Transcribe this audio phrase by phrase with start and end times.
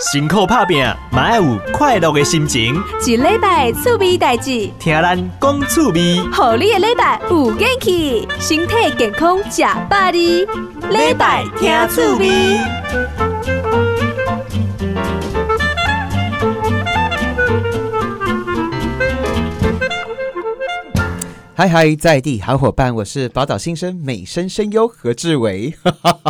[0.00, 0.82] 辛苦打拼，
[1.12, 2.82] 嘛要有快乐的心情。
[3.06, 10.46] 一礼拜趣味代志，听咱讲趣味，好你的礼拜有元气，身体健康吃百里。
[10.88, 13.19] 礼拜听趣味。
[21.60, 25.74] 嗨嗨，在地好伙伴，我是宝岛新生美声声优何志伟。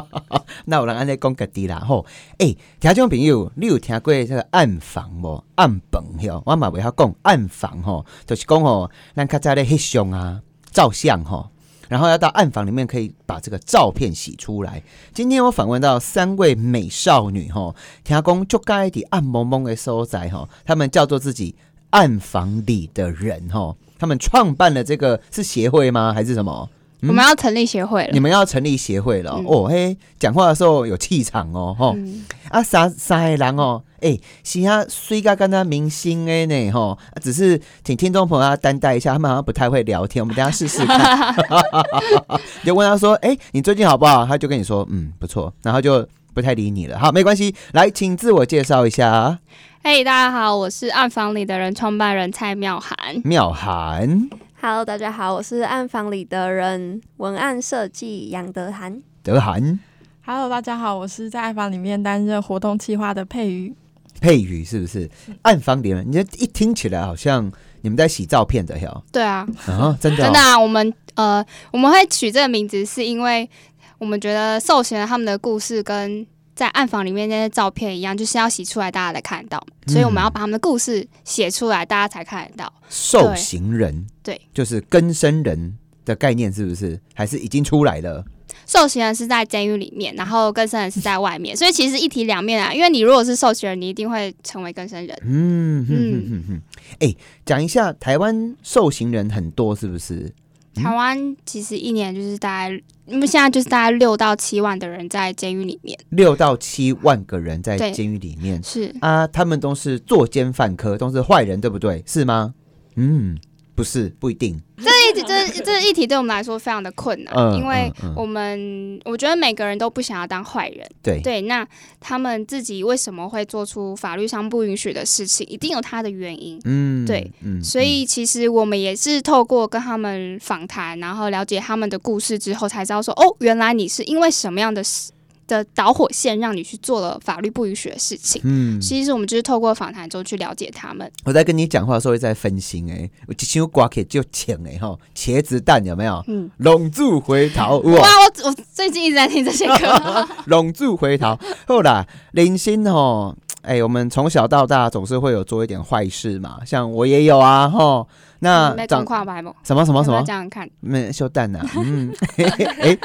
[0.67, 2.05] 那我让安尼讲个滴啦吼，
[2.39, 5.45] 诶、听众朋友，你有听过这个暗房无？
[5.54, 10.43] 暗房哟，我嘛袂晓讲暗房吼，就是讲吼，咱较早咧翕相啊、
[10.73, 11.49] 照相吼，
[11.89, 14.82] 然后要到暗房里面可以把这个照片洗出来。
[15.15, 21.54] 今天我访问到三位美少女吼，听讲就该伫暗蒙蒙的所在吼，他们叫做自己
[21.90, 23.76] 暗房里的人吼。
[24.00, 26.13] 他们创办了这个是协会吗？
[26.13, 26.68] 还是什么？
[27.03, 28.21] 我们要成立协会了你。
[28.21, 29.64] 们要成立协会了、嗯哦？
[29.68, 41.34] 嘿，讲话的时候有气场哦，吼、嗯啊，三三个人哦，哎、是啊，虽然跟他明星的呢，吼、啊只是请听众朋友要担待一下，他们好像不太会聊天，我们等下试试看。
[42.65, 44.27] 就问他说，哎、你最近好不好？
[44.27, 46.98] 他就跟你说，嗯，不错，然后就不太理你了。
[46.98, 49.39] 好，没关系，来，请自我介绍一下，
[49.83, 52.97] 嘿大家好，我是暗房里的人创办人蔡妙涵。
[53.25, 54.28] 妙涵。
[54.61, 59.03] Hello，大家好，我是暗房里的人，文案设计杨德涵。
[59.22, 59.81] 德涵
[60.22, 63.75] Hello，大家好，我是在暗房里面担任活动企划的佩瑜。
[64.20, 65.11] 佩瑜是不是
[65.42, 66.06] 暗房里人？
[66.06, 67.50] 你这一听起来好像
[67.81, 73.48] 你们在洗照片的哟，对啊，啊，真的、哦，真的啊，我们呃我们会取这个名字，是因为
[73.97, 76.27] 我们觉得受刑人他们的故事跟
[76.61, 82.70] 在暗房里面那些照片一样，就是要洗出来，大家才看得到，所以我们要把他们的故事写出来，大家才看得到。
[82.91, 87.00] 受刑人，对，就是更生人的概念，是不是？
[87.14, 88.22] 还是已经出来了？
[88.66, 92.75] 受刑人是在监狱里面，然后更生人是在外面，所以其实一体两面啊。
[92.75, 95.19] 因为你如果是受刑人，你一定会成为更生人。
[95.25, 96.62] 嗯哼哼哼哼。
[96.98, 97.16] 哎，
[97.47, 100.31] 讲一下，台湾受刑人很多，是不是？
[100.76, 112.03] 嗯台湾其实一年就是大概，因为现在就是大概六到七万的人在监狱里面，六到七万个人在监狱里面是啊，他们都是作奸犯科，都是坏人，对不对？
[112.06, 112.54] 是吗？
[112.94, 113.36] 嗯，
[113.75, 114.60] 不是，不一定。
[114.76, 121.66] 这这这一题对我们来说非常的困难，嗯因为我们我觉得每个人都不想要当坏人，对，对，那
[122.00, 126.60] 他们自己为什么会做出法律上不允许的事情，一定有他的原因。
[126.65, 127.06] 嗯。
[127.06, 127.62] 对，嗯。
[127.62, 135.12] 所以其实我们也是透过跟他们访谈，然后了解他们的故事之后，才知道说，哦，原来你是因为什么样的事
[135.50, 138.41] 的导火线，让你去做了法律不允许的事情。
[138.44, 141.11] 嗯，其实我们就是透过访谈中去了解他们。
[141.25, 146.22] 我在跟你讲话的时候会在分心哎，我一想刮起就请哎哈，茄子蛋有没有？
[146.28, 147.93] 嗯，龙柱回头哇！
[147.93, 150.28] 我我最近一直在听这些歌。
[150.47, 151.38] 龙柱回头。
[151.67, 158.06] 后啦，林心吼，哎、我们从小到大总是会有做一点坏事嘛，像我也有啊，吼。
[158.43, 159.53] 那没长公跨白吗？
[159.62, 160.32] 什么什么什么这？
[160.32, 160.66] 样看？
[160.81, 162.10] 没修蛋呐，嗯，
[162.81, 162.97] 哎、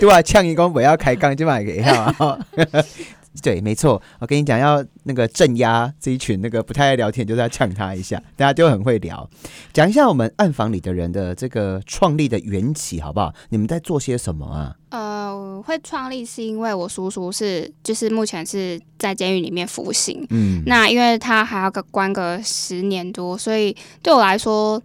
[0.00, 2.12] 对啊，呛一公不要开杠，就买给哈。
[2.18, 2.36] 吼
[3.42, 9.28] 对，没错，我跟你讲，要那个镇压这一群那个不太爱聊天，就是要呛他一下，大家就很会聊。
[9.72, 13.32] 讲一下我们暗房里的人的这个创立的缘起，好不好？
[13.50, 14.76] 你们在做些什么啊？
[14.90, 24.82] 呃，我会创立是因为我叔叔是就是目前是在监狱里面服刑，嗯，那因为他还要个关个十年多，所以对我来说，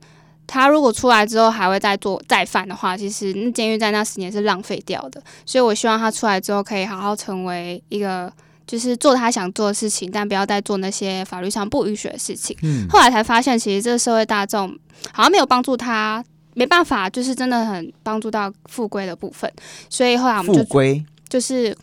[0.48, 5.22] 他如果出来之后还会再做再犯的话，其实那监狱在那十年是浪费掉的。
[5.46, 8.32] 所以我希望他出来之后可以好好成为一个。
[8.68, 12.58] 就是做他想做的事情，但不要再做那些法律上不允许的事情。
[12.64, 14.76] 嗯后来才发现，其实这个社会大众
[15.14, 16.26] 好像没有帮助他，
[16.56, 19.48] 没办法，就是真的很帮助到复归的部分。
[19.88, 21.78] 所以后来我们就富归，就是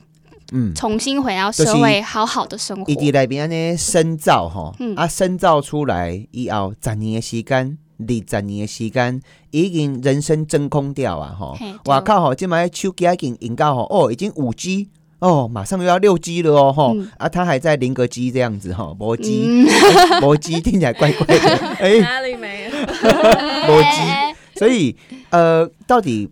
[0.51, 2.91] 嗯，重新回到社会，好好的生活。
[2.91, 8.07] 伊伫内面安尼深造吼，嗯啊深造出来以后，十年的时间，二
[8.39, 9.21] 十年的时间，
[9.51, 11.73] 已经人生真空掉啊吼嘿！
[11.87, 14.89] 哇靠吼，今摆手机已经用到吼，哦，已经五 G。
[15.21, 19.69] 哦，马上又要六 G 了哦，吼、嗯啊，他还在零个 G 这样子哈，魔 G，嗯，
[20.21, 22.71] 魔 G 听起来怪怪的， 哎、哪里没有？
[23.71, 24.97] 无 G，所以
[25.31, 26.29] 呃，到底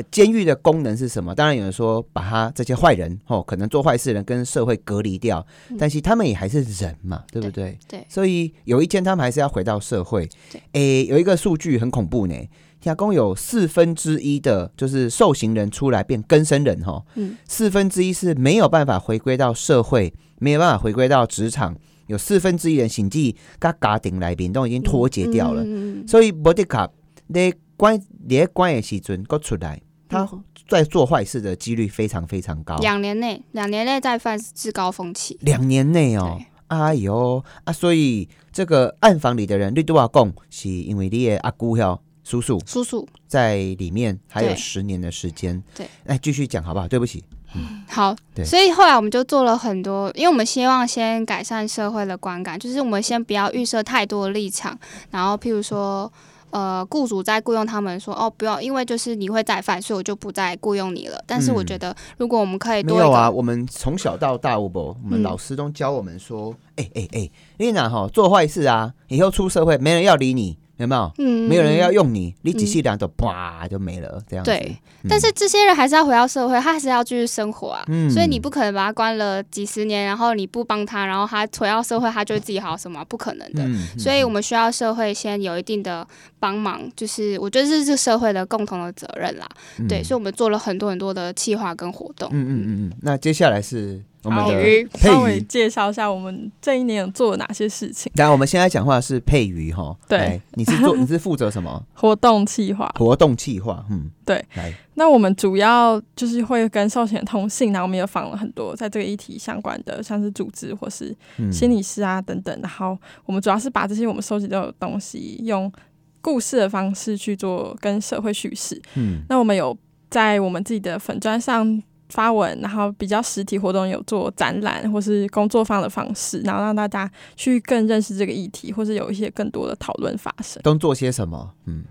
[0.00, 1.34] 呃监狱的功能是什么？
[1.34, 7.78] 当然有人说把他这些坏人哦，可能做坏事的人跟社会隔离掉，嗯但是他们也还是人嘛，对不对？
[7.88, 10.62] 对所以有一天他们还是要回到社会对。
[10.72, 12.34] 诶，有一个数据很恐怖呢，
[12.80, 21.76] 听讲有四分之一的就是受刑人出来变更生人哈，嗯四分之一是没有办法回归到社会，没有办法回归到职场。
[22.06, 26.90] 有四分之一的刑纪跟家庭来宾都已经脱节掉了，嗯所以莫迪卡
[27.28, 29.80] 你关你在关的时阵搁出来，
[30.10, 30.28] 他
[30.68, 32.76] 在做坏事的几率非常非常高。
[32.78, 35.38] 两年内，两年内再犯是高峰期。
[35.42, 45.62] 两年内哦，哎呦啊，所以这个暗房里的人，你都要讲，是因为你的阿姑哟叔叔叔叔，在里面还有十年的时间。
[45.76, 46.88] 对，来继续讲好不好？
[46.88, 47.24] 对不起，
[47.54, 54.76] 嗯 好对，所以后来我们就做了很多，因为我们希望先改善社会的观感，就是我们先不要预设太多的立场，
[55.10, 56.12] 然后譬如说。
[56.50, 61.22] 呃，雇主在雇佣他们说哦，不要，因为就是你会再犯，所以我就不再雇佣你了。
[61.26, 71.12] 但是我嗯觉得，如果我们可以多嗯，没有啊，我们从小到大，我不，我们嗯老师都教我们说，哎哎哎，丽娜哈做坏事啊，以后出社会没人要理你，有没有？
[71.18, 74.50] 嗯没有人要用你，你几细两都啪就没了，这样子。
[74.50, 77.84] 对嗯但是这些人还是要回到社会，他还是要继续生活啊。
[77.88, 83.04] 嗯所以你不可能把他关了几十年，然后你不帮他，然后他回到社会，他就会自己好什么？
[83.06, 83.62] 不可能的。
[83.64, 86.06] 嗯所以我们需要社会先有一定的
[86.38, 89.46] 帮忙，就是我觉得这是社会的共同的责任啦。
[89.78, 92.28] 嗯对，所以我们做了很多很多的企划跟活动。
[92.32, 95.40] 嗯嗯嗯嗯，那接下来是我们的好佩稍微。
[95.42, 98.10] 介绍一下我们这一年有做了哪些事情。
[98.14, 103.84] 然后我们现在讲话是佩瑜哈，对，你是做你是负责什么 活动计划，活动计划？
[103.90, 112.56] 嗯，对，来，那我们主要就是会跟寿险通信，然后我们也访了很多在这个议题相关的，像是组织或是嗯心理师啊等等。
[112.62, 115.72] 然后我们主要是把这些我们收集到的东西，用
[116.20, 118.80] 故事的方式去做跟社会叙事。
[118.94, 119.76] 嗯那我们有
[120.10, 130.60] 在我们自己的粉砖上发文，然后比较实体活动有做展览或是工作坊的方式，然后让大家去更认识这个议题，或是有一些更多的讨论发生。
[130.62, 131.54] 都做些什么？
[131.66, 131.84] 嗯，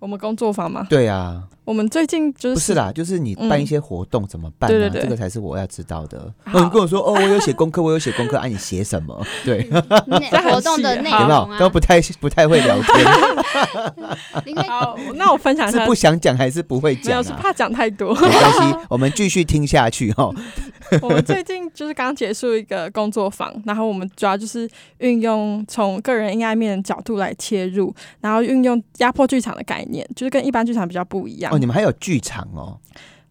[0.00, 0.86] 我们工作坊吗？
[0.88, 4.72] 对啊，我们最近就是不是啦，就是你办一些活动怎么办啊？
[4.72, 6.32] 对对对这个才是我要知道的。
[6.44, 9.24] 好哦，你跟我说哦，我有写功课，我有写功课， 啊，你写什么？
[9.44, 9.58] 对，
[10.08, 13.06] 内活动的 内有没有容啊，都不太不太会聊天，
[14.66, 17.16] 好，那我分享一下是不，想讲还是不会讲啊？
[17.18, 18.14] 有是怕讲太多。
[18.14, 20.30] 没关系，我们继续听下去哈。
[21.02, 24.68] 我们最近就是刚结束一个工作坊，然后我们主要就是
[24.98, 31.52] 运用从个人阴暗面的角度来切入，然后运用压迫剧场的概念，就是跟一般剧场比较不一样。
[31.52, 32.78] 哦，你们还有剧场哦，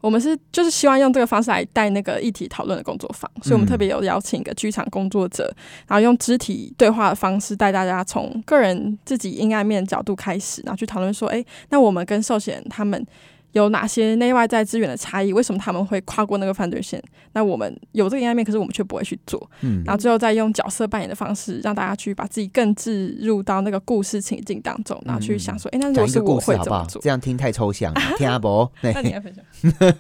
[0.02, 5.54] 我们是就是希望用这个方式来带那个议题讨论的工作坊，所以我们特别有邀请一个剧场工作者，
[5.88, 13.06] 然后用肢体对话的方式带大家从个人自己阴暗面角度开始，然后去讨论说，哎，那我们跟寿险他们。
[13.54, 15.34] 有哪些内外在资源的差异？
[15.34, 17.02] 为什么他们会跨过那个犯罪线？
[17.34, 19.50] 那我们有这个阴暗面，可是我们却不会去做。
[19.62, 26.80] 嗯然后最后再用角色扮演的方式，让大家去把自己更置入到那个故事情境当中，然后去想说，哎、那如果是我故事好不好？
[26.82, 27.02] 会怎么做？
[27.02, 28.72] 这样听太抽象了， 听阿伯。
[28.82, 29.44] 对那你来分享。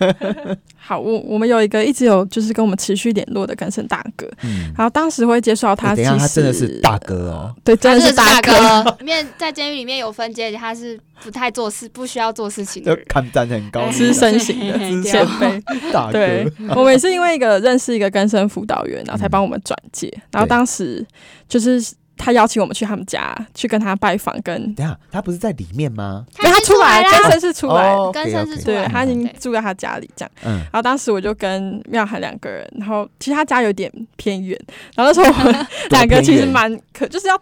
[0.78, 7.56] 好，我我们有一个一直有就是跟我们持续联络的根生大哥，嗯，然后当时会接触到他，欸等一下，他真的是大哥哦。
[7.64, 8.52] 对，真的是大哥。
[8.52, 8.98] 哥。
[9.00, 13.06] 里面在监狱里面有分阶级，他是不太做事、不需要做事情的人。
[13.48, 16.76] 很高，资深型的对前辈，大对哥。
[16.80, 20.12] 我们也是因为一个认识一个根生辅导员，然后才帮我们转介。
[20.32, 21.06] 然后当时
[21.48, 21.82] 就是
[22.18, 26.26] 他邀请我们去他们家去跟他拜访，跟等一下，他不是在里面吗？
[26.40, 30.32] 因为他出来，了，根生是出来，哦根生是出来他已经住在他家里这样。
[30.44, 34.60] 嗯，然后当时我就跟妙涵两个人，然后其实他家有点偏远，
[34.96, 37.42] 然后那时候我们 两个其实蛮可，就是要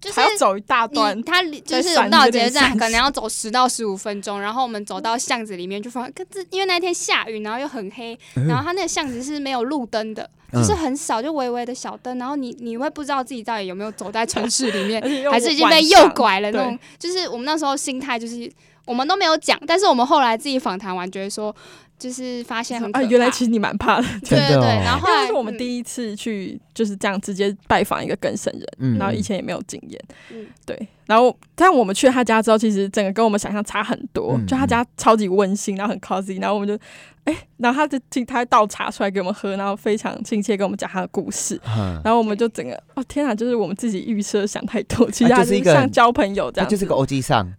[0.00, 8.18] 就是还要走一大段你，他就是在山我们到捷运站可能要走十到十五分钟，然后我们走到巷子里面就发现，可是因为那天下雨，然后又很黑，
[8.48, 16.78] 然后他那个巷子是没有路灯的，嗯就是很少，就微微的小灯，然后你你会不知道自己到底有没有走在城市里面 还是已经被诱拐了那种。
[16.98, 18.50] 就是我们那时候心态就是
[18.86, 21.54] 我们都没有讲，但是我们后来自己访谈完觉得说，
[22.00, 28.98] 就是发现很可啊，原来其实你蛮怕的， 对对对，真的哦然后后来因为这是我们嗯第一次去就是这样直接拜访一个更生人，嗯。
[28.98, 30.00] 然后以前也没有经验，
[30.32, 30.46] 嗯。
[30.64, 36.74] 对，然后但我们去他家之后，其实整个跟我们想象差很多，嗯就他家超级温馨，然后很 cozy，然后我们就
[37.24, 41.60] 哎、然后他就请他倒茶出来给我们喝，然后非常亲切跟我们讲他的故事。
[41.76, 47.52] 嗯然后我们就整个哦天啊，就是我们自己预设想太多，其实他是一个像交朋友这样，他就是个 O G 上，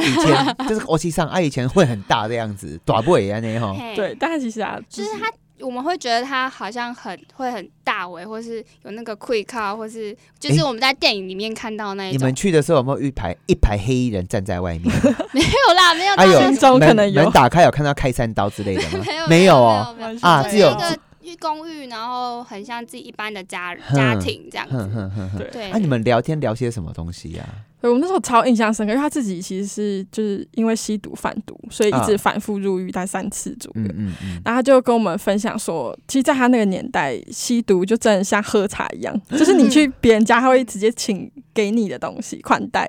[0.00, 12.34] 以前 就是个欧基上，啊，以前会很大的样子， 短不啊那哈，嘿对，但他其实啊，就是他，我们会觉得他好像很会很大尾，或是有那个 quick car，或是就是我们在电影里面看到那一种你们。
[12.34, 14.92] 去的时候有没有一排一排黑衣人站在外面？
[15.32, 19.04] 没有啦，没有到还有那心中可门能有门打开有看到开山刀之类的吗？
[19.06, 20.70] 没有没有哦，啊，就是只有
[21.20, 24.94] 一个公寓，然后很像自己一般的家哼家庭这样哼子。
[24.96, 25.38] 哼哼哼。
[25.52, 27.44] 对那，啊，你们聊天聊些什么东西呀？
[27.82, 33.82] 对我那时候超印象深刻，因为他自己其实是就是因为吸毒贩毒，所以一直啊反复入狱，大概三次左右。
[33.82, 42.88] 嗯嗯嗯，然后他就跟我们分享说，其实，在他那个年代，吸毒就真的像喝茶一样，就是你去 别人家，他会直接请给你的东西款待，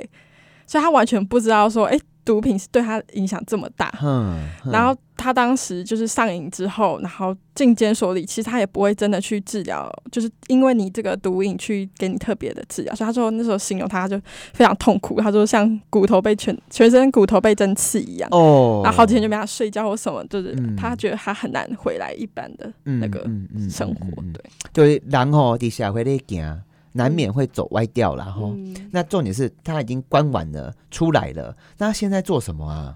[0.67, 3.89] 所以他完全不知道说，哎、毒品是对他影响这么大。
[3.99, 12.95] 哼，哼然后他当时就是上瘾之后，然后进监所里，其实他也不会真的去治疗，就是因为你这个毒瘾去给你特别的治疗。
[12.95, 14.19] 所以他说那时候形容他就
[14.53, 24.05] 非常痛苦，他说像骨头被全 全身骨头被针刺一样，哦，然后好几天就没法睡觉或什么，就是嗯他觉得他很难回来一般的嗯那个嗯嗯生活。
[24.05, 26.61] 嗯嗯嗯对，就是人吼伫社会里行，
[26.93, 28.53] 难免会走歪掉然后。
[28.55, 32.95] 嗯，那重点是他已经关完了，出来了，那现在做什么啊？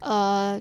[0.00, 0.60] 呃，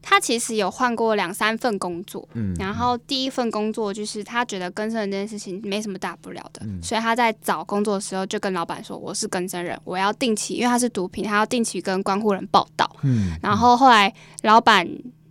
[0.00, 12.94] 他其实有换过两三份工作，嗯，然后第一份工作就是他觉得更生人这件事情没什么大不了的，嗯所以他在找工作的时候就跟老板说：“我是更生人，我要定期，因为他是毒品，他要定期跟关护人报道。
[13.02, 14.86] 嗯，然后后来老板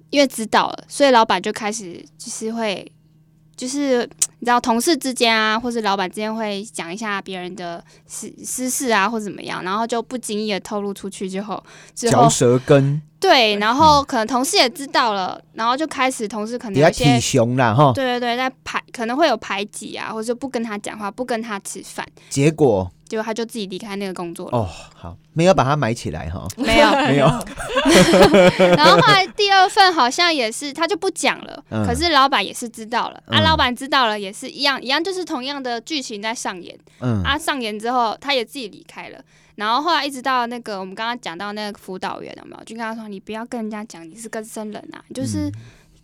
[0.09, 2.91] 因为知道了，所以老板就开始就是会。
[3.57, 4.09] 就是
[4.41, 17.93] 你知道，同事之间啊，或是老板之间会讲一下别人的私私事啊，或者怎么样，然后就不经意的透露出去之后，之后嚼舌根，对，然后可能同事也知道了，然后就开始同事可能有一些体熊啦哈。
[17.93, 24.57] 对对对，在排可能会有排挤啊，或者不跟他讲话，不跟他吃饭，结果结果他就自己离开那个工作了。
[24.57, 26.47] 哦，好，没有把它埋起来哈。
[26.57, 27.27] 没有， 没有，
[28.75, 31.63] 然后后来第二份好像也是，他就不讲了。
[31.69, 36.75] 嗯可是老板也是知道了，啊，嗯老板知道了也是一样，一样就是同样的剧情在上演。
[37.01, 39.19] 嗯啊，上演之后他也自己离开了。
[39.61, 42.63] 然后后来一直到那个我们刚刚讲到那个辅导员有没有？
[42.63, 45.47] 就跟他说，你不要跟人家讲你是跟生人啊，就是。
[45.49, 45.51] 嗯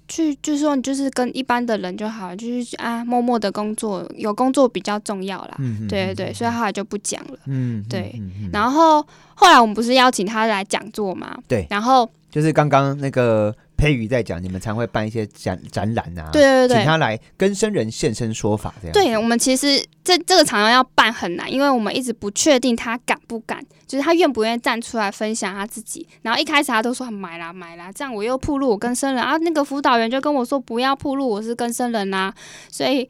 [0.10, 5.56] 去，就是说，你就是跟一般的人就好了，就是啊，默默的工作，有工作比较重要啦。
[5.60, 7.38] 嗯对对对，所以后来就不讲了。
[7.46, 8.16] 嗯，对
[8.54, 11.38] 然后后来我们不是邀请他来讲座吗？
[11.46, 18.94] 对然后就是刚刚那个佩瑜在讲，你们常会办一些展展览啊，对对对请他来跟生人现身说法这样。
[18.94, 26.06] 对，我们其实这这个常常要办很难，因为我们一直不确定他敢不敢，就是他愿不愿意站出来分享他自己。
[26.24, 32.34] 然后一开始他都说买啦买啦，这样我又铺路我跟生人啊，那个辅导员就跟我说不要铺路，我是跟生人啦、
[32.72, 33.08] 所以。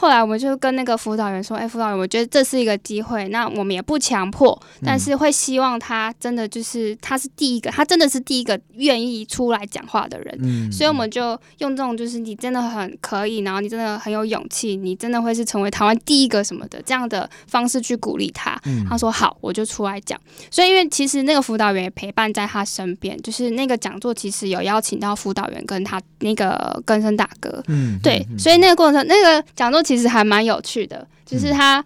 [0.00, 10.38] 后来我们就跟那个辅导员说：“哎、辅导员，我觉得这是一个机会，那我们也不强迫，但是会希望他真的就是他是第一个，他真的是第一个愿意出来讲话的人。
[10.40, 18.56] 嗯所以我们就用这种，就是你真的很可以，然后你真的很有勇气，你真的会是成为台湾第一个什么的这样的方式去鼓励他。
[18.66, 20.16] 嗯他说好，我就出来讲。
[20.48, 31.82] 所以因为其实那个辅导员也陪伴在他身边，就是那个讲座其实有邀请到辅导员跟他那个根生大哥，嗯对，所以那个过程，那个讲座其实还蛮有趣的，就是他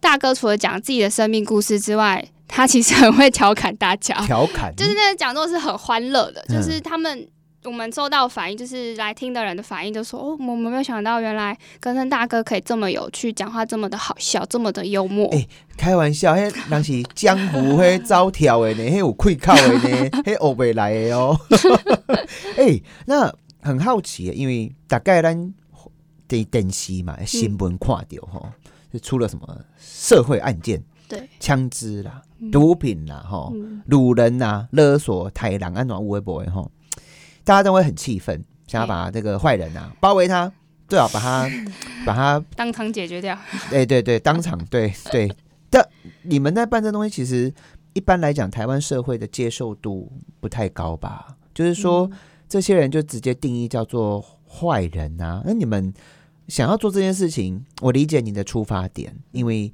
[0.00, 7.28] 大哥除了讲自己的生命故事之外，他其实很会调侃大家， 调侃，就是那个讲座是很欢乐的，嗯就是他们。
[7.64, 15.28] 我们收到反应，就是来听的人的反应，就说：“哦，我们没有想到，原来根生大哥可以这么有趣，讲话这么的好笑，这么的幽默。
[15.32, 21.36] 哎开玩笑，嘿人是江湖嘿招跳的呢， 嘿有愧靠的呢，嘿学袂来的哦。
[22.56, 23.30] 哎、那
[23.60, 25.52] 很好奇耶，因为大概咱
[26.28, 28.46] 电电视嘛，新闻看到吼，
[28.92, 36.70] 就出了什么社会案件，对，枪支啦、嗯毒品啦，吼、嗯掳人呐、勒索、抬狼，安怎有微博吼，
[37.42, 40.52] 大家都会很气愤，想要把这个坏人啊包围他，
[40.86, 41.48] 最好把他
[42.06, 43.36] 把他当场解决掉。
[43.70, 45.28] 对对对，当场对对。
[45.70, 45.86] 但
[46.22, 47.52] 你们在办这东西，其实
[47.92, 51.36] 一般来讲，台湾社会的接受度不太高吧？
[51.52, 52.10] 就是说，
[52.48, 55.42] 这些人就直接定义叫做坏人啊。
[55.44, 55.92] 那你们
[56.48, 59.72] 想要做这件事情，我理解你的出发点，因为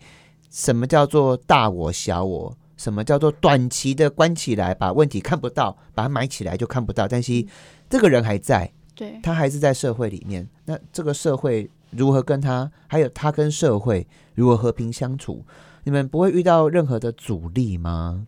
[0.50, 2.56] 什么叫做大我小我？
[2.76, 7.46] 什么叫做短期的关起来，把问题看不到，把它埋起来就看不到，但是
[7.88, 10.46] 这个人还在，对，他还是在社会里面。
[10.64, 14.04] 那这个社会如何跟他，还有他跟社会
[14.34, 15.44] 如何和平相处？
[15.84, 18.26] 你们不会遇到任何的阻力吗？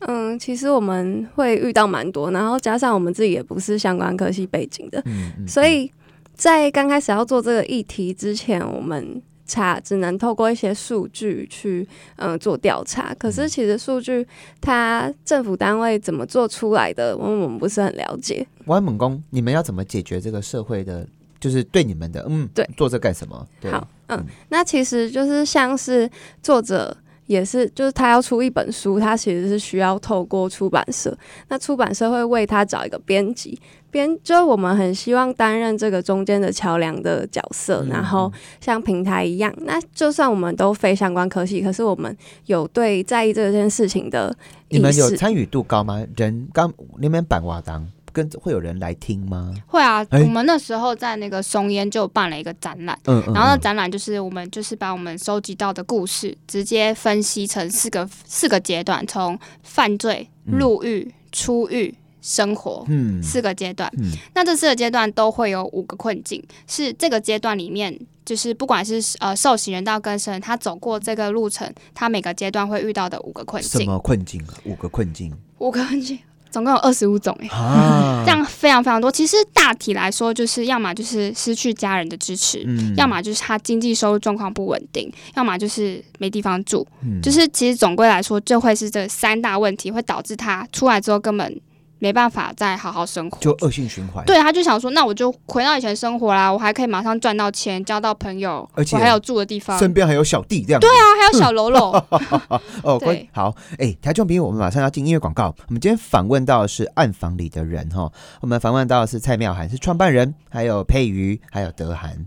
[0.00, 5.92] 嗯，其实我们会遇到蛮多，然后加上我们自己也不是相关科系背景的，嗯，嗯所以
[6.34, 11.86] 在刚开始要做这个议题之前，我们查只能透过一些数据去
[12.16, 13.14] 嗯、呃做调查。
[13.14, 14.26] 可是其实数据
[14.60, 18.46] 它政府单位怎么做出来的，我们我们不是很了解。
[18.64, 21.06] 我猛工，你们要怎么解决这个社会的，
[21.38, 23.46] 就是对你们的，嗯，对，做这干什么？
[23.60, 26.10] 对，好，嗯嗯，那其实就是像是
[26.42, 26.96] 作者。
[27.26, 31.16] 也是，就是他要出一本书，他其实是需要透过出版社，
[31.48, 33.58] 那出版社会为他找一个编辑，
[33.94, 42.14] 编就我们很希望担任这个中间的桥梁的角色，嗯然后像平台一样，那就算我们都非相关科系，可是我们
[42.46, 44.36] 有对在意这件事情的
[44.68, 45.16] 意你们有识。
[45.16, 46.04] 参与度高吗？
[46.16, 49.54] 人刚你们办瓦当，跟会有人来听吗？
[49.68, 52.98] 会啊，哎我们那时候在那个松烟就办了一个展览。
[53.04, 61.94] 嗯嗯，然后那嗯展览就是我们就是把我们收集到的故事直接分析成四个四个阶段，从犯罪、嗯入狱、出狱、
[62.24, 63.92] 生活嗯四个阶段。
[63.98, 74.56] 嗯那这四个阶段都会有五个困境，是这个阶段里面，就是不管是呃受刑人到更生人，他走过这个路程，他每个阶段会遇到的五个困境，什么困境啊？
[74.64, 76.18] 五个困境五个困境，
[76.50, 77.48] 总共有二十五种哎。
[77.48, 79.12] 啊， 这样非常非常多。
[79.12, 86.86] 其实大体来说，就是要么就是失去家人的支持，嗯要么就是他经济收入状况不稳定，要么就是没地方住。
[87.02, 91.60] 嗯就是其实总归来说，就会是这三大问题，会导致他出来之后根本
[91.98, 93.38] 没办法再好好生活。
[93.40, 94.24] 就恶性循环。
[94.24, 99.78] 对，他就想说，那我就回到以前生活啦，我还可以马上赚到钱，交到朋友，而且我还有住的地方。
[99.78, 100.80] 身边还有小弟这样。
[100.80, 101.92] 对对啊，还有小喽啰。
[102.82, 105.54] 哦，对关好，哎，台中朋友，我们马上要进音乐广告。
[105.68, 108.10] 我们今天访问到的是暗房里的人哈，
[108.40, 112.26] 我们访问到的是蔡妙涵，是创办人，还有佩瑜，还有德涵，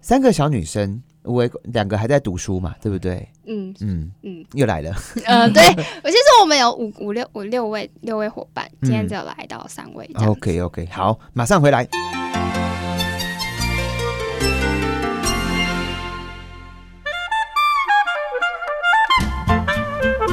[0.00, 3.28] 三个小女生，我两个还在读书嘛，对不对？
[3.46, 4.94] 嗯嗯嗯又来了，
[5.26, 5.62] 呃，对，
[6.02, 10.08] 我其实我们有五五六五六位六位伙伴，今天嗯只有来到三位。
[10.26, 11.86] OK OK，好，马上回来。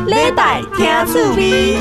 [0.08, 1.78] 礼拜听趣味，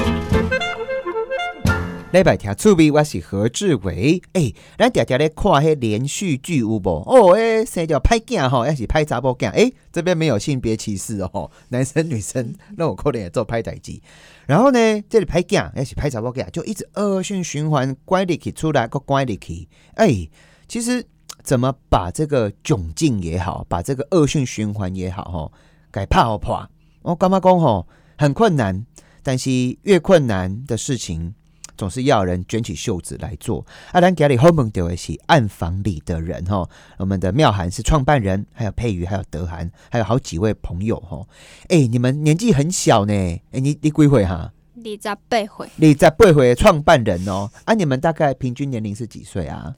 [2.15, 4.23] 礼拜听趣味，我是何志伟。
[4.35, 7.03] 诶、咱常常咧看迄连续剧有无？
[7.09, 9.51] 哦，诶、生叫歹囝吼，还是歹查某囝？
[9.51, 14.01] 诶、这边没有性别歧视哦，男生女生那我可能也做歹代志。
[14.47, 14.79] 然后呢，
[15.11, 19.69] 这里歹囝还是歹查某囝，就一直恶性循环，乖入去出来，个乖入去。
[19.97, 20.31] 诶、
[20.69, 21.05] 其实
[21.43, 25.53] 怎么把这个窘境也好，把这个恶性循环也好，吼，
[25.91, 26.65] 给破破，
[27.03, 28.87] 我干嘛讲吼很困难，
[29.25, 29.51] 但是
[29.83, 31.35] 越困难的事情。
[31.77, 33.65] 总是要人卷起袖子来做。
[33.93, 41.27] 阿兰家里后门丢的是暗房里的人哈，我们的妙涵是创办人，还有佩瑜，还有德涵，还有好几位朋友哈。
[41.69, 44.53] 哎、你们年纪很小呢，哎、你你几岁哈？
[44.75, 49.75] 你在背回，你在八岁创办人哦，啊，你们大概平均年龄是几岁啊？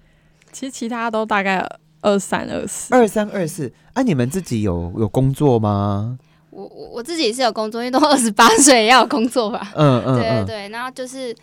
[0.50, 1.64] 其实其他都大概
[2.00, 2.94] 二三二四。
[2.94, 4.02] 二三二四啊？
[4.02, 6.18] 你们自己有有工作吗？
[6.50, 9.70] 我我我自己是有工作，因为都二十八岁也要有工作吧。
[9.74, 11.36] 嗯嗯嗯，对对对，然后就是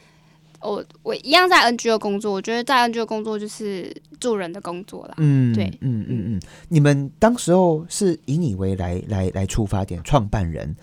[0.63, 5.15] 我我一样在 NGO 工作，我觉得在 NGO 工作就是助人的工作啦。
[5.17, 10.76] 嗯，对嗯嗯嗯，你们当时候是以你为来来来出发点，创办人，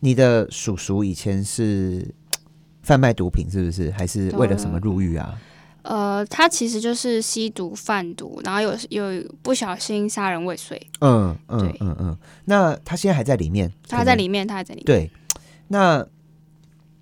[0.00, 2.06] 你的叔叔以前是
[2.82, 3.90] 贩卖毒品，是不是？
[3.92, 5.38] 还是为了什么入狱啊？
[5.82, 14.84] 呃，他其实就是吸毒贩毒，然后有有不小心杀人未遂，嗯嗯对嗯嗯，那他现在还在里面，他还在里面，他还在里面。
[14.86, 15.08] 对，
[15.68, 16.04] 那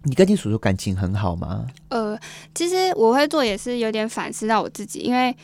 [0.04, 1.66] 你跟你叔叔感情很好吗？
[1.88, 2.18] 呃，
[2.54, 5.34] 其实我会做也是有点反思到我自己，因为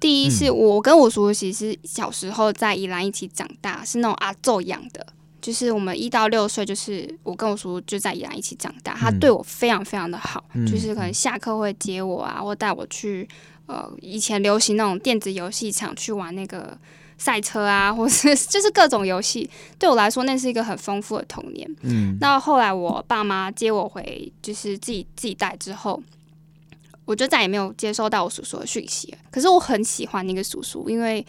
[0.00, 5.06] 第一是嗯我跟我叔叔其实小时候在宜兰一起长大，是那种阿昼养的。
[5.40, 13.28] 就是我们一到六岁，就是我跟我叔叔就在宜兰一起长大，他嗯对我非常非常的好，嗯就是可能下课会接我啊，或带我去
[13.72, 16.76] 呃以前流行那种电子游戏场去玩那个
[17.16, 21.68] 赛车啊， 或是就是各种游戏，对我来说那是一个很丰富的童年。
[21.82, 26.02] 嗯，那后来我爸妈接我回，就是自己自己带之后，
[27.04, 29.18] 我就再也没有接收到我叔叔的讯息了。
[29.30, 31.24] 可是我很喜欢那个叔叔，因为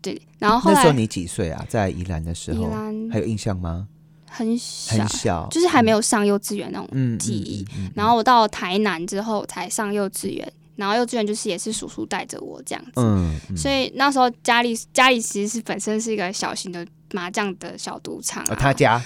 [0.00, 1.64] 对，然后后来那时候你几岁啊？
[1.68, 3.86] 在宜兰的时候，宜兰还有印象吗？
[4.34, 6.88] 很小很，小，就是还没有上幼稚园那种。
[6.92, 7.62] 嗯记忆。
[7.76, 12.92] 嗯嗯嗯然后我到台南之后才上幼稚园，然后幼稚园就是也是叔叔带着我这样子。
[12.96, 19.00] 嗯，嗯所以那时候家里家里其实是本身是一个小型的麻将的小赌场、啊哦，他家，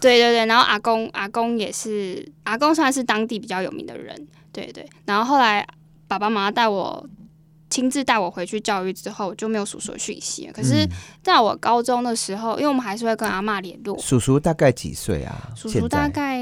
[0.00, 4.88] 对对对，然后阿公阿公也是阿公算是当地比较有名的人，对对。
[5.04, 5.66] 然后后来
[6.06, 7.06] 爸爸妈妈带我
[7.70, 10.52] 亲自带我回去教育之后，我就没有叔叔的讯息了。
[10.52, 10.90] 可是嗯
[11.22, 15.52] 在我高中的时候，因为我们还是会跟阿嬷联络，叔叔大概几岁啊？
[15.54, 16.40] 叔叔大概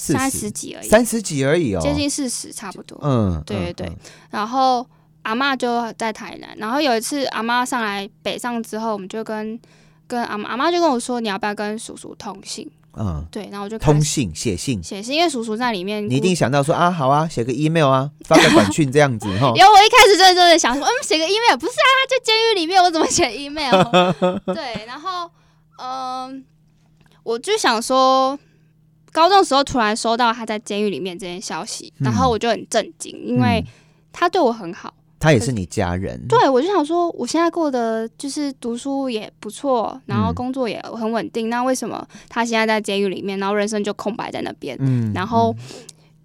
[0.00, 2.98] 三十几而已，三十几而已哦，接近四十差不多。
[3.02, 3.92] 嗯，嗯对对对，
[4.30, 4.86] 然后
[5.22, 9.58] 阿妈就在台南，然后有一次阿妈上来北上之后，我们就跟
[10.06, 12.70] 跟阿嬷阿妈就跟我说，你要不要跟叔叔通信？
[12.98, 19.52] 嗯，对，然后我就通信写信，写信，因为叔叔在里面，你一定想到说啊，好啊，写个 email 啊， 发个短讯这样子哈。
[19.54, 23.70] 有，我一开始真的真的想说，嗯，写个 email 不是啊，他在监狱里面，我怎么写 email？
[24.54, 25.30] 对，然后
[25.78, 26.44] 嗯、
[27.22, 28.36] 我就想说，
[29.12, 33.66] 高中的时候突然收到他在监狱里面这件消息，然后嗯我就很震惊，因为嗯
[34.12, 34.92] 他对我很好。
[35.18, 44.74] 他也是你家人，对，我就想说，我现在过得就是读书也不错，然后嗯工作也很稳定，那为什么他现在在监狱里面，然后人生就空白在那边？
[44.80, 45.54] 嗯然后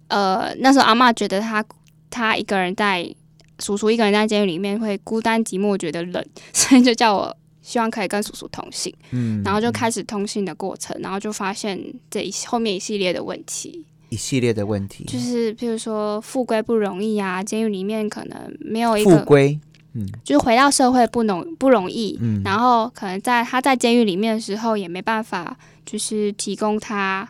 [0.08, 1.62] 呃，那时候阿妈觉得他
[2.08, 3.14] 他一个人在
[3.58, 9.42] 叔叔一个人在监狱里面会孤单寂寞，觉得冷，所以就叫我希望可以跟叔叔通信，嗯。
[9.42, 11.76] 然后就开始通信的过程，然后就发现
[12.08, 19.58] 这一后面一系列的问题，一系列的问题，就是譬如说复归不容易啊，监狱里面可能没有一个，复归，
[19.94, 20.06] 嗯。
[20.22, 27.28] 就是回到社会不容不容易，嗯，然后可能在他在监狱里面的时候也没办法，就是提供他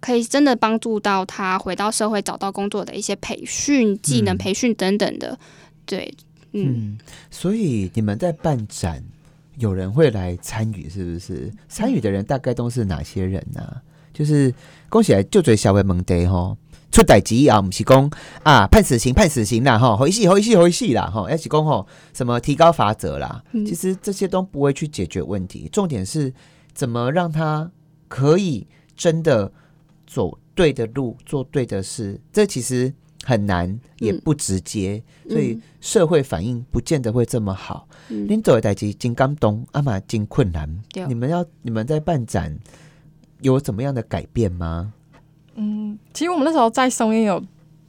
[0.00, 4.38] 可以真的帮助到他回到社会找到工作的一些培训、技能嗯。
[4.38, 5.38] 培训等等的，
[5.84, 6.14] 对，
[6.52, 6.98] 嗯，嗯，
[7.30, 9.02] 所以你们在办展，
[9.58, 11.52] 有人会来参与，是不是？
[11.68, 13.62] 参与的人大概都是哪些人呢、
[14.12, 14.52] 就是
[14.88, 16.56] 恭喜来就嘴小微蒙得吼，
[16.90, 18.10] 出歹级啊，不是讲
[18.42, 23.64] 啊判死刑判死刑啦吼，回戏回戏回戏啦吼，要是讲吼什么提高罚则啦，嗯。
[23.64, 26.32] 其实这些都不会去解决问题，重点是
[26.72, 27.70] 怎么让他
[28.08, 29.52] 可以真的
[30.06, 32.94] 走对的路，做对的事，这其实
[33.26, 37.88] 很难，也嗯不直接，所以嗯社会反应不见得会这么好。
[38.08, 40.80] 嗯恁做的代志真感动，阿嘛真困难。
[41.08, 42.56] 你们要你们在办展
[43.40, 44.92] 有怎么样的改变吗？
[45.56, 47.42] 嗯，其实我们那时候在松烟有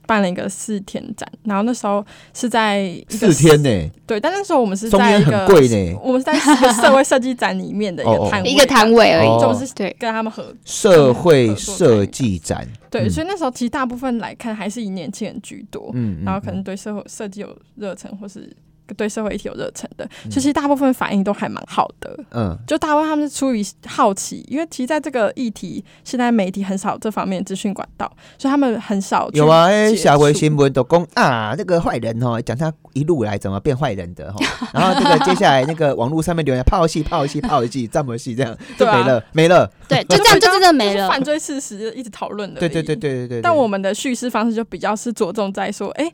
[0.07, 5.99] 办了一个四天展，然后那时候是在一个四天呢、对，但那时候我们是中间在一个很贵呢。
[6.01, 9.53] 我们是在一个社会设计展里面的一个 摊位，一个摊位而已，哦。
[9.53, 18.49] 就是对，跟他们合社会设计展，对，嗯所以那时候其实大部分来看还是以年轻人居多，嗯然后可能对社会设计有热忱，或是
[18.93, 22.17] 对社会议题有热忱的，嗯所以其实大部分反应都还蛮好的。
[22.31, 34.39] 嗯就大部分他们是出于好奇，因为其实在这个议题，现在媒体很少这方面资讯管道，所以他们很少有啊，哎，接下回触新闻都讲啊，那个坏人哦，讲他一路来怎么变坏人的哈，
[34.73, 41.23] 然后这个接下来那个网络上面留言泡戏泡戏泡戏这么戏这样 就没了没了，对， 就这样就真的没了犯。
[41.27, 42.59] 罪事实一直讨论的。
[42.59, 42.95] 对对对。
[42.95, 43.41] 对对对。
[43.41, 46.09] 但我们的叙事方式就比较是着重在说，哎、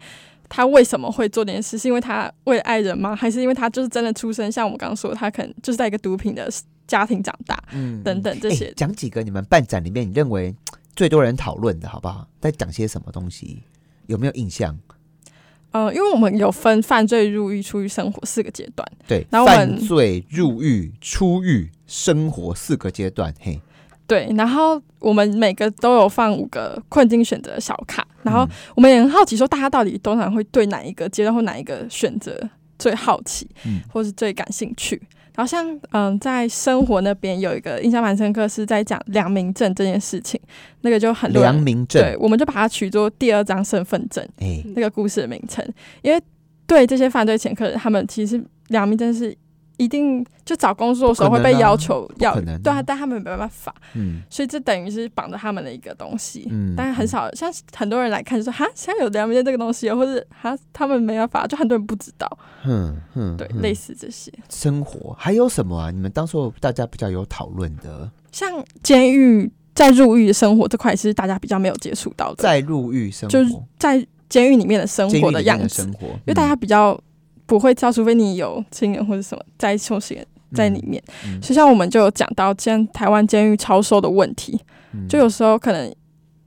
[0.56, 1.80] 他为什么会做这件事？
[1.80, 3.16] 是因为他为了爱人吗？
[3.16, 4.52] 还是因为他就是真的出生？
[4.52, 6.48] 像我们刚刚说，他可能就是在一个毒品的
[6.86, 8.72] 家庭长大，嗯等等这哎些。
[8.76, 10.54] 讲几个你们办展里面你认为
[10.96, 12.28] 最多人讨论的好不好？
[12.40, 13.64] 在讲些什么东西？
[14.06, 14.78] 有没有印象？
[15.72, 18.88] 嗯、因为我们有分犯罪、入狱、出狱、生活四个阶段。
[19.08, 23.34] 对，然后我们犯罪、入狱、出狱、生活四个阶段。
[23.40, 23.60] 嘿，
[24.06, 28.50] 对，然后我们每个都有放五个困境选择小卡，然后嗯。
[28.76, 32.38] 我们也很好奇，说大家到底通常会对哪一个阶段或哪一个选择
[32.80, 35.02] 最好奇，嗯或是最感兴趣。
[35.36, 40.40] 然后像嗯，在生活那边有一个印象蛮深刻，是在讲良民证这件事情，
[40.82, 45.68] 那个就很多良民证，，对我们就把它取作第二张身份证哎，那个故事的名称，
[46.04, 46.22] 因为
[46.68, 49.36] 对这些犯罪前科人，他们其实良民证是
[49.78, 52.42] 一定就找工作的时候会被要求要啊。
[52.64, 54.22] 对啊，但他们没办法，嗯。
[54.30, 56.48] 所以这等于是绑着他们的一个东西。
[56.52, 62.30] 嗯但是很少，像很多人来看就说哈，现在有良民证这个东西哦，或者哈他们没办法，就很多人不知道，
[62.66, 63.62] 嗯嗯，对，哼。
[63.62, 64.32] 类似这些。
[64.50, 65.92] 生活还有什么啊？
[65.92, 68.50] 你们当初大家比较有讨论的，像
[68.82, 77.00] 监狱在入狱生活这块是大家比较没有接触到的，在入狱生就是，在监狱里面的生活监狱里面样子，生活，因为大家比较
[77.46, 80.18] 不会知道，除非你有亲人或者什么在受刑
[80.54, 81.02] 在里面。
[81.26, 84.60] 嗯，所以像我们就有讲到，现在台湾监狱超收的问题，
[84.94, 85.94] 嗯就有时候可能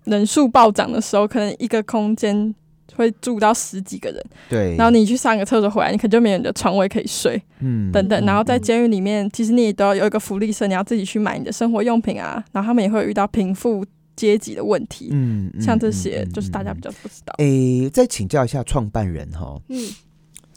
[0.04, 2.54] 人数暴涨的时候，可能一个空间
[2.94, 8.18] 会住到十几个人，对，然后你去上个厕所回来，你可能就没有你的床位可以睡，嗯等等。
[8.22, 12.42] 嗯然后在嗯监狱里面，其实你也都要有一个福利社，你要自己去买你的生活用品啊。
[12.52, 17.35] 然后他们也会遇到贫富阶级的问题，嗯嗯像这嗯嗯些就是大家嗯比较不知道。
[17.38, 19.85] 诶，再请教一下创办人哈，嗯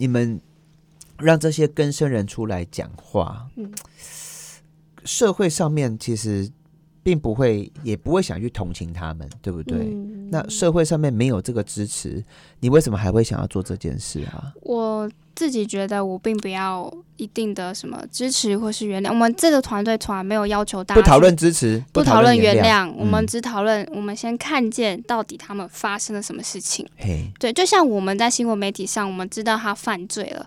[0.00, 0.40] 你们
[1.18, 3.70] 让这些根生人出来讲话，嗯。
[5.04, 6.50] 社会上面其实
[7.02, 9.78] 并不会，也不会想去同情他们，对不对？
[9.78, 12.22] 嗯那社会上面没有这个支持，
[12.60, 14.52] 你为什么还会想要做这件事啊？
[14.62, 26.86] 我自己觉得我并不要一定的什么支持或是原谅，我们这个团队从来没有要求大家不讨论支持，不讨论原谅，我们嗯只讨论我们先看见到底他们发生了什么事情。
[26.96, 30.46] 嘿，对，就像我们在新闻媒体上，我们知道他犯罪了，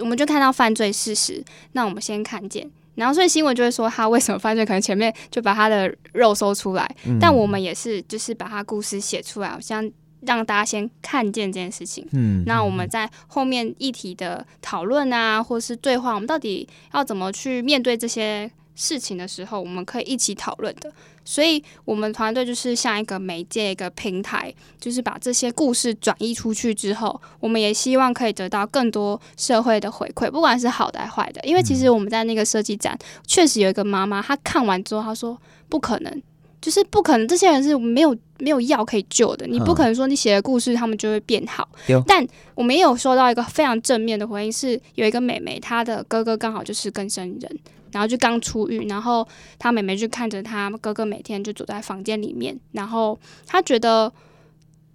[0.00, 7.18] 我们就看到犯罪事实，那我们先看见，然后所以新闻就会说他为什么犯罪，可能前面就把他的肉搜出来，嗯。
[7.20, 9.90] 但我们也是就是把他故事写出来，好像
[10.22, 12.06] 让大家先看见这件事情。
[12.12, 18.50] 嗯那我们在后面议题的讨论啊，或是对话，我们到底要怎么去面对这些
[18.80, 20.90] 事情的时候，我们可以一起讨论的。
[21.22, 31.40] 所以，我们团队就是像一个媒介、一个平台，就是把这些故事转移出去之后，我们也希望可以得到更多社会的回馈，不管是好的还是坏的。
[31.44, 35.38] 因为其实我们在那个设计展，确实有一个妈妈，她看完之后，她说
[35.68, 36.22] 不可能。
[36.62, 39.46] 就是不可能，这些人是没有没有药可以救的。
[39.46, 41.66] 你不嗯可能说你写的故事他们就会变好。
[42.06, 42.22] 但
[42.54, 47.58] 我们也有收到一个非常正面的回应，是有一个妹妹，她的哥哥刚好就是更生人，
[47.92, 49.26] 然后就刚出狱，然后
[49.58, 54.12] 他妹妹就看着他哥哥每天就躲在房间里面，然后他觉得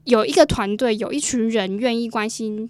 [0.05, 2.69] 有一个团队，有一群人愿意关心。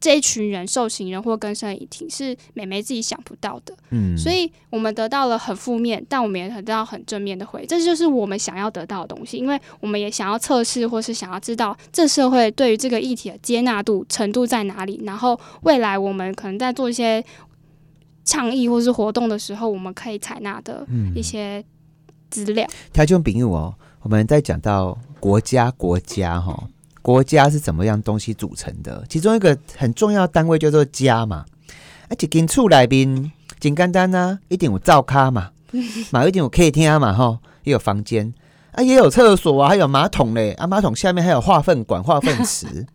[0.00, 9.36] 这一群人受刑人或更生遗体是妹妹自己想不到的，嗯，所以我们得到了很负面，但我们也得到很正面的回应，这就是我们想要得到的东西。
[9.36, 17.24] 因为我们也想要测试，或是想要知道这社会对于这个议题的接纳度程度在哪里，然后未来我们可能在做一些
[18.24, 21.64] 倡议或是活动的时候，我们可以采纳的嗯一些
[22.30, 22.66] 资料。
[22.92, 26.68] 条件比喻哦，我们在讲到国家，国家哈，
[27.02, 29.04] 国家是怎么样东西组成的？
[29.08, 31.44] 其中一个很重要的单位叫做家嘛。
[32.08, 35.50] 啊，一间厝内面真简单啊，一定有灶咖嘛，
[36.10, 38.32] 嘛一定有客厅嘛，哈，也有房间
[38.72, 42.86] 啊，也有厕所啊，还有马桶嘞，啊，马桶下面还有化粪管、化粪池。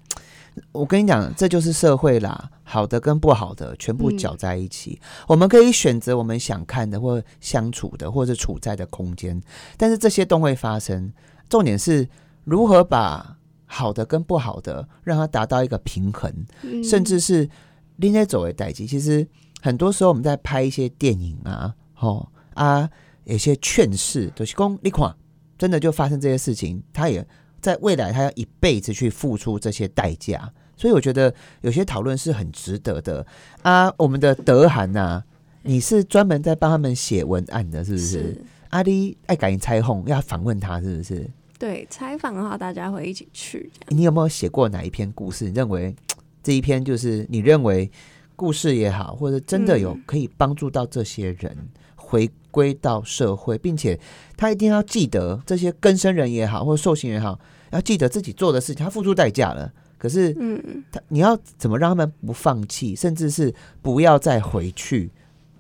[0.72, 5.00] 我跟你讲，这就是社会啦，好的跟不好的全部搅在一起。
[5.28, 9.42] 我们可以选择我们想看的，或相处的，或者处在的空间，
[9.78, 11.12] 但是这些都会发生。
[11.50, 12.08] 重点是
[12.44, 16.32] 如何把好的跟不好的，让它达到一个平衡，
[16.64, 17.50] 嗯甚至是
[17.98, 18.86] 拎在走为代际。
[18.86, 19.28] 其实
[19.62, 22.90] 很多时候我们在拍一些电影啊，吼啊，
[23.26, 25.16] 有些劝世，都、就是公你看，
[25.58, 27.26] 真的就发生这些事情，他也
[27.68, 30.50] 在未来他要一辈子去付出这些代价。
[30.78, 33.26] 所以我觉得有些讨论是很值得的
[33.64, 33.92] 啊。
[33.98, 35.22] 我们的德涵呐、
[35.64, 38.42] 你是专门在帮他们写文案的，是不是？
[38.70, 41.30] 阿丽爱赶紧猜红，要访问他，是不是？
[41.60, 43.70] 对，采访的话大家会一起去。
[43.90, 45.46] 你有没有写过哪一篇故事？
[45.46, 45.94] 你认为
[46.44, 47.92] 这一篇就是你认为
[48.36, 51.58] 故事也好，或者真的有嗯可以帮助到这些人
[51.96, 54.00] 回归到社会，并且
[54.38, 57.40] 他一定要记得这些更生人也好，或者受刑人也好，
[57.72, 59.72] 要记得自己做的事情，他付出代价了。
[59.98, 65.10] 可是嗯，他你要怎么让他们不放弃，甚至是不要再回去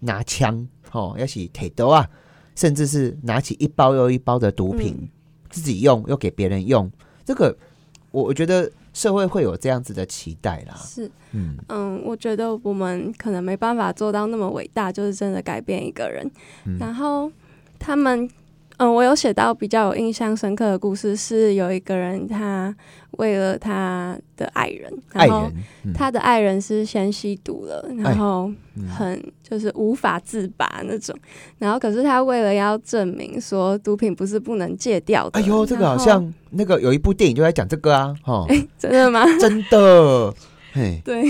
[0.01, 2.07] 拿枪哦，要起铁刀啊，
[2.55, 5.09] 甚至是拿起一包又一包的毒品、嗯
[5.49, 6.91] 自己用又给别人用，
[7.23, 7.57] 这个
[8.11, 10.75] 我我觉得社会会有这样子的期待啦。
[10.75, 16.29] 是，嗯嗯，我觉得我们可能没办法做到那么伟大，就是真的改变一个人。
[16.65, 17.31] 嗯然后
[17.79, 18.29] 他们，
[18.77, 22.75] 嗯，我有写到比较有印象深刻的故事，是有一个人他
[23.11, 25.51] 为了他的爱人，然后
[25.93, 28.87] 他的爱人是先吸毒了，哎然后嗯。
[28.87, 31.15] 很就是无法自拔那种，
[31.57, 38.45] 然后可是他为了要证明说毒品不是不能戒掉的，哎呦，这个好像那个有一部电影就在讲这个啊，哦，
[38.77, 39.25] 真的吗？
[39.39, 40.33] 真的，
[40.73, 41.23] 嘿，对，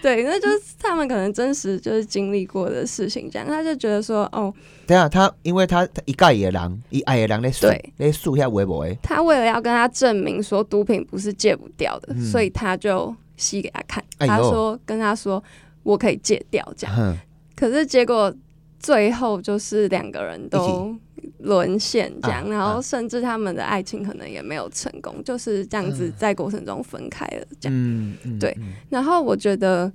[0.02, 4.52] 对，那就是他们可能真实就是经历过的事情，这样他就觉得说，哦，
[4.86, 7.92] 对啊他因为他他一盖野狼，一爱野狼在数对。
[7.98, 12.24] 在数下微博诶，他为了要跟他证明说毒品不是戒不掉的，嗯。
[12.24, 15.42] 所以他就吸给他看，哎他说跟他说
[15.82, 17.16] 我可以戒掉这样，哼，
[17.54, 18.32] 可是结果
[18.80, 20.92] 最后就是两个人都
[21.38, 28.14] 沦陷这样，啊然后啊甚至他们的爱情可能也没有成功，就是这样子嗯在过程中分开了这样。
[28.40, 29.92] 对嗯然后我觉得，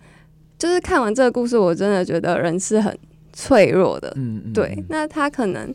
[0.57, 2.95] 就是看完这个故事，我真的觉得人是很
[3.33, 4.15] 脆弱的。
[4.53, 5.73] 对嗯，那他可能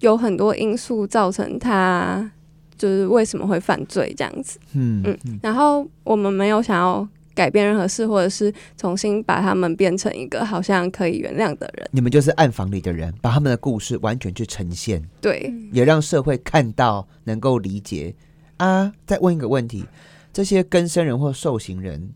[0.00, 2.30] 有很多因素造成他
[2.78, 4.58] 就是为什么会犯罪这样子。
[4.74, 11.86] 嗯嗯嗯然后我们没有想要改变任何事，或者是重新把他们变成一个好像可以原谅的人。
[11.92, 18.14] 你们就是暗房里的人，把他们的故事完全去呈现，对，也让社会看到，能够理解
[18.56, 18.90] 啊。
[19.06, 19.84] 再问一个问题：
[20.32, 22.10] 这些更生人或受刑人，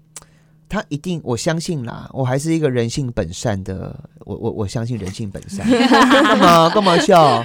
[0.69, 5.69] 他一定，我相信啦，我还是一个人性本善的，我我我相信人性本善。
[5.69, 7.45] 干嘛干嘛笑？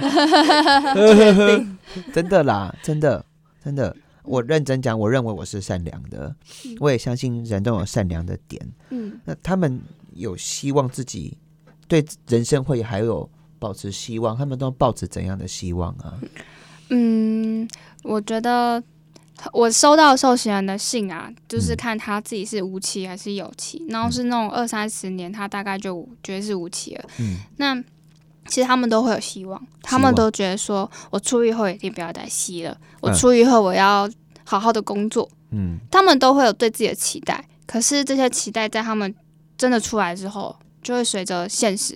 [2.12, 3.24] 真的啦，真的
[3.62, 3.94] 真的，
[4.26, 6.34] 我认真讲，我认为我是善良的，
[6.80, 8.60] 我也相信人都有善良的点。
[8.90, 9.80] 嗯，那他们
[10.14, 11.38] 有希望自己
[11.88, 16.18] 对人生会还有保持希望，他们都抱持怎样的希望啊？
[16.90, 17.68] 嗯，
[18.02, 18.82] 我觉得
[19.52, 27.04] 我收到受刑人的信啊，就是嗯看他自己是无期还是有期，然后是那种二三十年，他大概就觉得是无期了。
[27.20, 27.82] 嗯那
[28.48, 34.08] 其实他们都会有希望，他们都觉得说我出狱后一定不要再吸了，我嗯出狱后我要
[34.44, 35.78] 好好的工作，嗯。
[35.90, 37.44] 他们都会有对自己的期待。
[37.66, 39.12] 可是这些期待在他们
[39.58, 41.94] 真的出来之后，就会随着现实，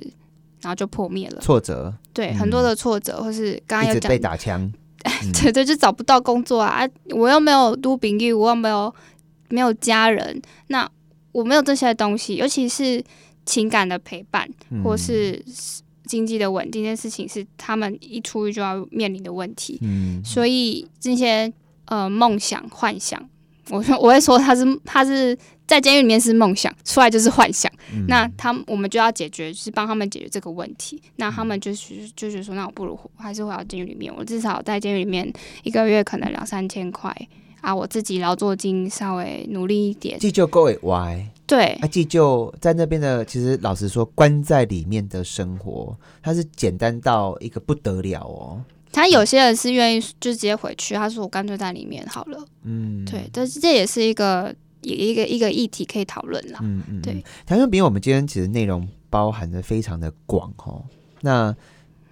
[0.60, 1.40] 然后就破灭了。
[1.40, 2.38] 挫折，对，嗯。
[2.38, 4.60] 很多的挫折，或是刚刚有讲被打枪，
[5.04, 5.32] 嗯。
[5.32, 6.84] 对对，就找不到工作啊！
[6.84, 8.92] 啊我又没有都饼玉，我又没有
[9.48, 10.90] 没有家人，那
[11.30, 13.00] 我没有这些东西，尤其是
[13.46, 14.82] 情感的陪伴，嗯。
[14.82, 15.40] 或是
[16.10, 21.50] 经济的稳定这件事情是他们一出狱就要面临的问题，嗯，所以这些
[21.84, 23.24] 呃梦想、幻想，
[23.70, 27.70] 我说我会说他是他是在监狱里面是梦想，出来就是幻想。
[27.94, 28.06] 嗯。
[28.08, 31.00] 那他我们就要解决，就是帮他们解决这个问题。
[31.14, 37.16] 那他们就是就是说，那我不如还是回到监狱里面，我至少在监狱里面一个月可能两三千块。
[37.60, 48.62] 啊，我自己劳作金稍微努力一点，这就够会歪，对啊，既就在那边的，其实老实说，关在里面的生活，他是简单到一个不得了哦。
[48.92, 52.44] 他有些人是愿意就直接回去，他说我干脆在里面好了。
[52.62, 56.60] 嗯，对，但是这也是一个也一个一个议题可以讨论啦。
[56.62, 57.24] 嗯嗯，对。
[57.44, 60.84] 台中饼，我们今天其实内容包含的非常的广哦。
[61.20, 61.54] 那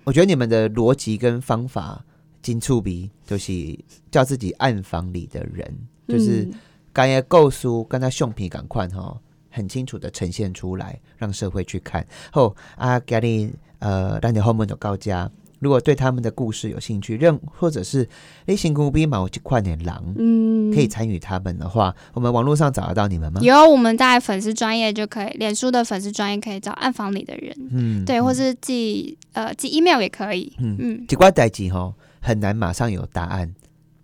[0.05, 2.05] 我觉得你们的逻辑跟方法，
[2.43, 3.79] 金触鼻就是
[4.11, 6.55] 叫自己暗房里的人，就是嗯
[6.93, 9.17] 刚才构书跟他橡皮赶快哈，
[9.59, 12.07] 很清楚的呈现出来，让社会去看。
[12.31, 15.29] 后啊，给你呃，让你后面的高家。
[15.59, 18.09] 如果对他们的故事有兴趣，任或者是
[18.47, 23.41] 类型古比毛这块点狼，嗯，可以参与他们的话，我们网络上找得到你们吗？
[23.43, 30.53] 有我们在粉丝专业就可以，脸书的粉丝专业可以找暗房里的人，嗯对，或是寄呃寄 email 也可以。
[30.61, 33.53] 嗯嗯，几挂代志吼，很难马上有答案，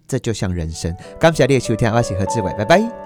[0.09, 0.93] 这就像人生。
[1.21, 3.04] 感谢你的收听，我是何志伟，拜拜。